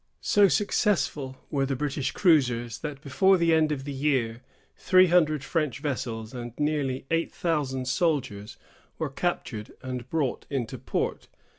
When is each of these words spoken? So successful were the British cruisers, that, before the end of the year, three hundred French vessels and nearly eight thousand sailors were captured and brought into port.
So 0.23 0.47
successful 0.47 1.37
were 1.51 1.67
the 1.67 1.75
British 1.75 2.09
cruisers, 2.09 2.79
that, 2.79 3.03
before 3.03 3.37
the 3.37 3.53
end 3.53 3.71
of 3.71 3.83
the 3.83 3.91
year, 3.93 4.41
three 4.75 5.05
hundred 5.05 5.43
French 5.43 5.77
vessels 5.79 6.33
and 6.33 6.53
nearly 6.57 7.05
eight 7.11 7.31
thousand 7.31 7.87
sailors 7.87 8.57
were 8.97 9.11
captured 9.11 9.73
and 9.83 10.09
brought 10.09 10.47
into 10.49 10.79
port. 10.79 11.27